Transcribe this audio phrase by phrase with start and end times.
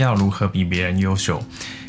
[0.00, 1.42] 要如何比别人优秀？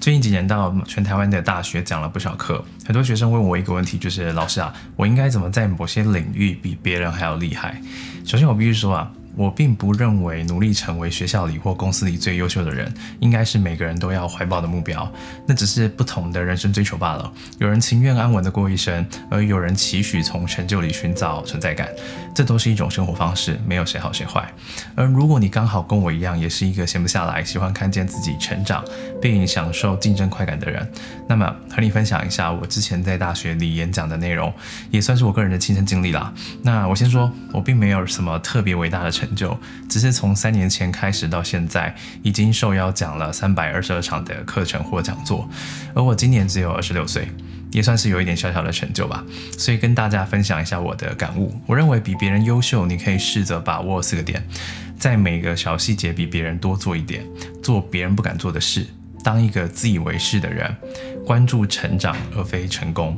[0.00, 7.80] 最近几年到全台湾的大学讲了不少课，很多学生问我一个问题，就是老师啊，我应该怎么在某些领域比别人还要厉害？
[8.24, 9.10] 首先我必须说啊。
[9.34, 15.10] 我并不认为努力成为学校里或公司里最优秀的人，应该是每个人都要怀抱的目标。
[15.46, 17.32] 那只是不同的人生追求罢了。
[17.58, 21.88] 有人情愿安稳的过一生，而有人期许从成就里寻找存在感。
[22.34, 24.50] 这都是一种生活方式，没有谁好谁坏。
[24.94, 28.84] 而如果你刚好跟我一样，也是一个闲不下来、喜欢看见自己成长
[29.20, 30.90] 并享受竞争快感的人，
[31.28, 34.52] 那么和你分享一下我之前在大学里演讲的内容，
[34.90, 36.32] 也算是我个人的亲身经历啦。
[36.62, 39.21] 那我先说，我并没有什么特别伟大的成。
[39.22, 39.56] 成就
[39.88, 45.48] 只是从三年前开始到现在，已经受邀讲了三百二十二场的课程或讲座，
[45.94, 47.28] 而我今年只有二十六岁，
[47.70, 49.24] 也算是有一点小小的成就吧。
[49.56, 51.54] 所以跟大家分享一下我的感悟。
[51.66, 54.42] 我认为比别人优秀，你可以试着把握四个点，
[54.98, 57.24] 在每个小细节比别人多做一点，
[57.62, 58.84] 做别人不敢做的事，
[59.22, 60.74] 当一个自以为是的人，
[61.24, 63.16] 关注成长而非成功。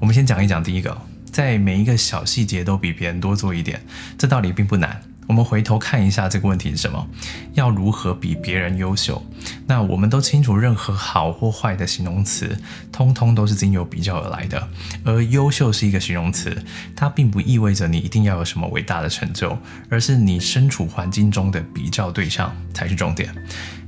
[0.00, 0.96] 我们先讲一讲第一个，
[1.30, 3.82] 在每一个小细节都比别人多做一点，
[4.16, 5.02] 这道理并不难。
[5.26, 7.06] 我们回头看一下这个问题是什么？
[7.54, 9.22] 要如何比别人优秀？
[9.66, 12.58] 那我们都清楚，任何好或坏的形容词，
[12.92, 14.68] 通通都是经由比较而来的。
[15.04, 16.56] 而优秀是一个形容词，
[16.94, 19.56] 它并不意味着你一定要有什么伟大的成就，
[19.88, 23.34] 而是你身处环境中的比较对象才是重点。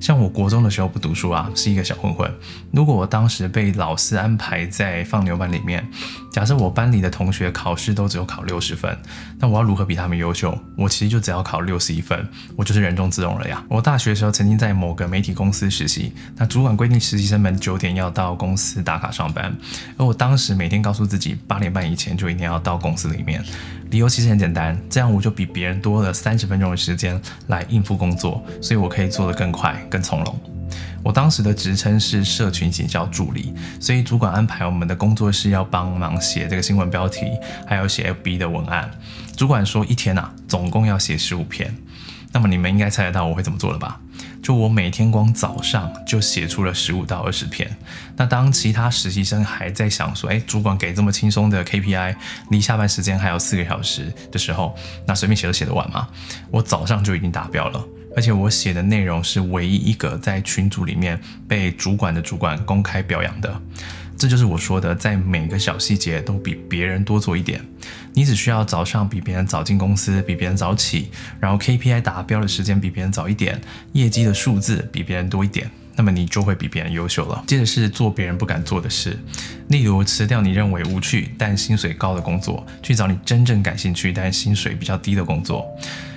[0.00, 2.30] 像我国中的时候不读书啊，是一个小混混。
[2.70, 5.86] 如果我当时被老师安排在放牛班里面，
[6.36, 8.94] 假设我班里的同学考试都只有考六十分，
[9.38, 10.54] 那我要如何比他们优秀？
[10.76, 13.64] 我其实就只要考六十一分，我就是人中之龙了呀。
[13.70, 19.56] 我大学的时候曾经在某个媒体公司实习，那主管规定实习生们九点要到公司打卡上班，
[19.96, 23.42] 而我当时每天告诉自己八点半以前就一定要到公司里面。
[23.88, 30.55] 理由其实很简单，这样我就比别人多了三十分钟的时间来应付工作，所以我可以做得更快、更从容。
[31.06, 37.26] 我当时的职称是社群行销助理，所以主管安排我们的工作是要帮忙写这个新闻标题，
[37.64, 38.90] 还有写 FB 的文案。
[39.36, 41.72] 主管说一天啊，总共要写十五篇。
[42.32, 44.00] 那么你们应该猜得到我会怎么做了吧？
[44.42, 47.76] 就我每天光早上就写出了十五到二十篇。
[48.16, 52.16] 那当其他实习生还在想说，哎，主管给这么轻松的 KPI，
[52.50, 54.74] 离下班时间还有四个小时的时候，
[55.06, 56.08] 那随便写都写得完吗？
[56.50, 57.84] 我早上就已经达标了，
[58.16, 63.62] 而且我写的内容是唯一一个在群组里面被主管的主管公开表扬的。
[64.16, 67.60] 这就是我说的，在每个小细节都比别人多做一点。
[68.14, 73.60] 你只需要早上比别人早进公司，比别人早起，然后 KPI 达标的时间比别人早一点，
[73.92, 77.44] 业绩的数字比别人多一点，那么你就会比别人优秀了。
[77.46, 79.18] 接着是做别人不敢做的事，
[79.68, 85.66] 例如辞掉你认为无趣但薪水高的工作，去找你真正感兴趣但薪水比较低的工作。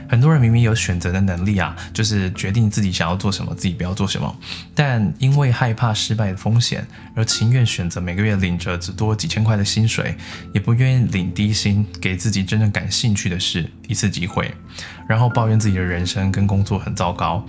[0.10, 4.36] 很多人明明有选择的能力啊，就是决定自己想要做什么，自己不要做什么，
[4.74, 10.18] 但因为害怕失败的风险，而情愿选择每个月领着只多几千块的薪水，
[10.52, 14.52] 也不愿意领低薪，给自己真正感兴趣的事一次机会，
[15.08, 17.46] 然后抱怨自己的人生跟工作很糟糕，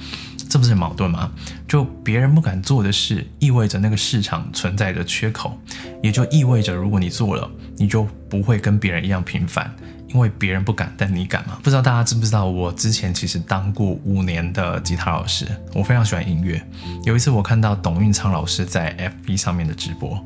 [0.50, 1.32] 这不是矛盾吗？
[1.66, 5.58] 就别人不敢做的事，意味着那个市场存在着缺口，
[6.02, 9.74] 也就意味着如果你做了，你就不会跟别人一样平凡。
[10.12, 11.58] 因为别人不敢，但你敢吗？
[11.62, 16.60] 不知道大家知不知道，我之前其实当过五年的吉他老师，我非常喜欢音乐。
[17.04, 20.18] 有一次我看到董运昌老师在 FB 上面的直播，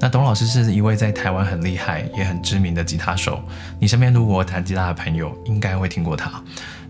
[0.00, 3.42] 那董老师是一位在台湾很厉害也很知名的吉他手，
[3.78, 6.42] 你身边如果弹吉他的朋友应该会听过他。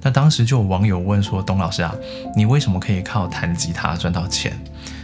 [0.04, 1.94] 那当时就有网友问说：“董老师啊，
[2.36, 4.52] 你为什么可以靠弹吉他赚到钱？”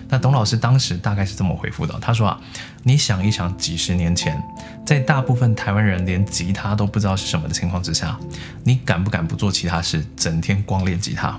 [0.09, 2.41] 那董老师当时大概是这么回复的，他说啊，
[2.83, 4.43] 你想一想，几十年前，
[4.85, 8.19] 在大部分台湾人连吉他都不知道是什么的情况之下，
[8.65, 11.39] 你敢不敢不做其他事，整天光练吉他，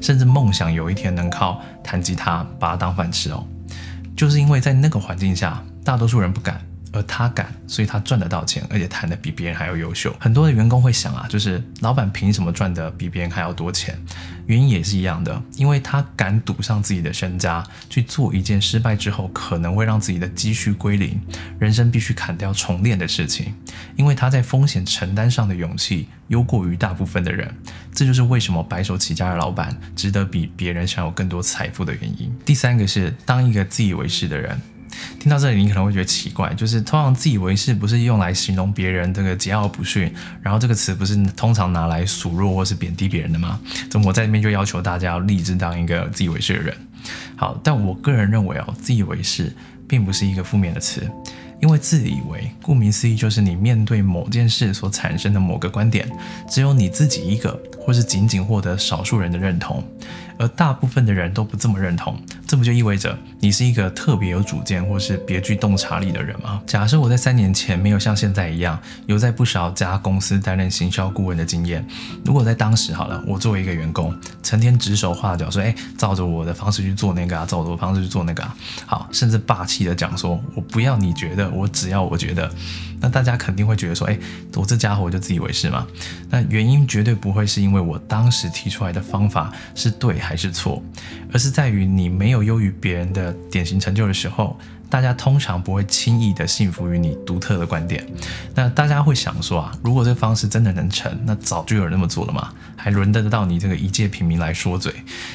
[0.00, 3.46] 甚至梦想有一天能靠弹吉他把它当饭吃哦？
[4.16, 6.60] 就是因为在那个环境下，大多数人不敢。
[6.96, 10.14] 而他敢，所以他赚得到钱，而且谈得比别人还要优秀。
[10.18, 13.96] 很多的员工会想啊，就是老板凭什么赚得比别人还要多钱？
[14.46, 21.20] 原因也是一样的，因为他敢赌上自己的身家去做一件失败之后可能会让自己的积蓄归零，
[21.58, 23.52] 人生必须砍掉重练的事情。
[23.96, 27.52] 因为他在风险承担上的勇气优过于大部分的人，
[27.92, 32.32] 这就是为什么白手起家的老板值得比别人享有更多财富的原因。
[32.44, 34.58] 第三个是当一个自以为是的人。
[35.18, 40.12] 听到这里，你可能会觉得奇怪，就是通常自以为是不是用来形容别人这个桀骜不驯，
[40.42, 43.60] 然后这个词不是通常拿来数落或是贬低别人的吗？
[43.90, 46.76] 怎么我在这边就要求大家要立志当一个自以为是的人？
[47.36, 49.54] 好，但我个人认为哦，自以为是
[49.86, 51.08] 并不是一个负面的词，
[51.60, 56.08] 因为自以为，顾名思义就是你面对某件事所产生的某个观点，
[56.48, 59.82] 只有你自己一个，或是仅仅获得少数人的认同。
[60.38, 62.14] 而大部分的人都不这么认同，
[62.46, 66.60] 这不就意味着你是一个特别有主见或是别具洞察力的人吗？
[66.66, 71.82] 假设我在三年前没有像现在一样有在不少家公司担任行销顾问的经验，
[72.22, 78.54] 如果在当时好了，我作为一个员工，成天指手画脚说，哎，照着我的方式去做那个啊，照着我的方式去做那个啊，
[78.84, 82.52] 好，甚至霸气的讲说，我不要你觉得，我只要我觉得，
[83.00, 84.18] 那大家肯定会觉得说，哎，
[84.54, 85.86] 我这家伙我就自以为是嘛？
[86.28, 90.16] 那原因绝对不会是因为为我当时提出来的方法是对。
[90.18, 90.82] 还是错，
[91.32, 94.58] 而是在于你没有优于别人的典型成就的时候。
[94.88, 98.06] 大家通常不会轻易的信服于你独特的观点。
[98.54, 102.52] 那大家会想说啊，如果这方式真的能成，那早就有人那么做了嘛，
[102.86, 104.94] 还轮得到你这个一介平民来说嘴？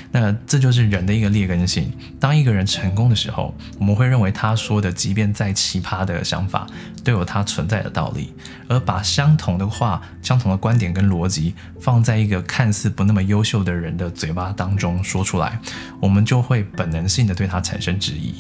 [0.09, 1.91] 那这就是人的一个劣根性。
[2.17, 6.65] 当一个人成功的时候，我们会认为他说的，即便再奇葩的想法，
[7.03, 8.33] 都有他存在的道理。
[8.69, 15.59] 而把相同的话、相同的观点跟逻辑放在一个看似不那么优秀的人的嘴巴当中说出来，
[15.99, 18.33] 我们就会本能性的对他产生质疑。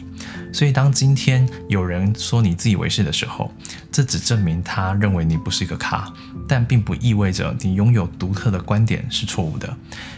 [0.53, 3.53] 所以当今天有人说你自以为是的时候，
[3.91, 6.13] 这只证明他认为你不是一个咖，
[6.47, 9.75] 但并不意味着你拥有独特的观点是错误的。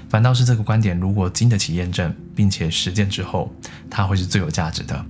[0.09, 3.51] 反倒是这个观点如果经得起验证，并且实践之后，
[3.89, 5.05] 它会是最有价值的，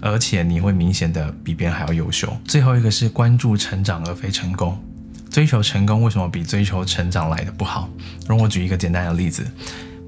[0.00, 2.34] 而且你会明显的比别人还要优秀。
[2.44, 4.78] 最后一个是关注成长而非成功，
[5.30, 7.88] 追求成功为什么比追求成长来的不好？
[8.26, 9.46] 容我举一个简单的例子。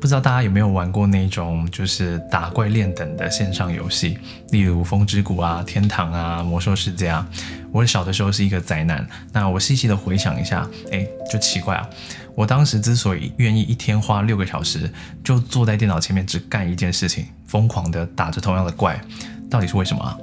[0.00, 4.16] 不知道大家有没有玩过那种就是打怪练等的线上游戏，
[4.50, 7.26] 例如《风之谷》啊、《天堂》啊、《魔兽世界》啊。
[7.72, 11.86] 我小的时候是一个宅男，那我细细的回想一下，哎，就奇怪啊。
[12.34, 14.90] 我当时之所以愿意一天花六个小时
[15.24, 18.98] 就坐在电脑前面只干一件事情，疯狂的打着同样的怪，
[19.50, 20.16] 到底是为什么啊？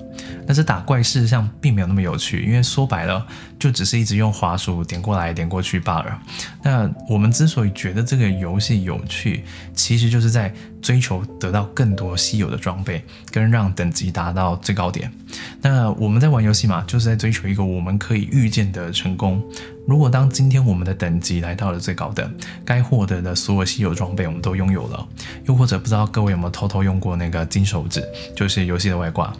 [0.45, 3.25] 但是打怪事实上并没有那么有趣，因为说白了
[3.59, 6.19] 就只是一直用滑鼠点过来点过去罢了。
[6.63, 9.43] 那我们之所以觉得这个游戏有趣，
[9.73, 10.53] 其实就是在
[10.85, 15.11] 追求得到更多稀有的装备，跟让等级达到最高点。
[15.59, 19.43] 那我们在玩游戏嘛，就是在追求一个我们可以预见的成功。
[19.87, 22.31] 如果当今天我们的等级来到了最高等，
[22.63, 25.07] 该获得的所有稀有装备我们都拥有了，
[25.47, 28.03] 又或者不知道各位有没有偷偷用过那个金手指，
[28.35, 29.33] 就是游戏的外挂。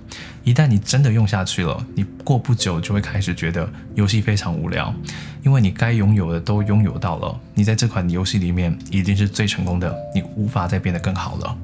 [0.43, 4.91] 一旦你真的用下去了，你过不久就会开始觉得游戏非常无聊，
[5.43, 11.57] 因为你该拥有的都拥有到了，你在这款游戏里面已经是最成功的，你无法再变得更好了。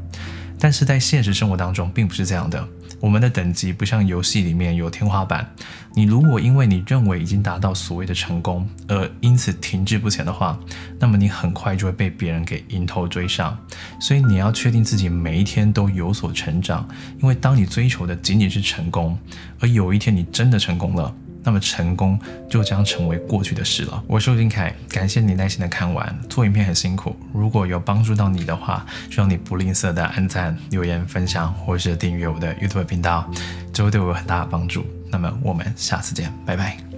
[0.58, 2.68] 但是在现实生活当中，并不是这样的。
[3.00, 5.52] 我们的等级不像游戏里面有天花板。
[5.96, 10.60] 你如果因为你认为已经达到所谓的成功，而因此停滞不前的话，
[11.00, 13.58] 那么你很快就会被别人给迎头追上。
[14.00, 16.88] 所以你要确定自己每一天都有所成长，
[17.20, 19.18] 因为当你追求的仅仅是成功，
[19.60, 21.12] 而有一天你真的成功了。
[21.44, 24.04] 那么成功就将成为过去的事了。
[24.08, 26.16] 我是吴俊凯，感谢你耐心的看完。
[26.30, 33.30] 做影片很辛苦，如果有帮助到你的话，希望你不吝啬的按赞、留言、分享，或者是订阅我的 YouTube 频道，
[33.74, 34.86] 这会对我有很大的帮助。
[35.10, 36.91] 那么我们下次见，拜拜。